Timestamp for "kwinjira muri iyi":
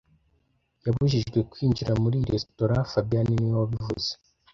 1.51-2.29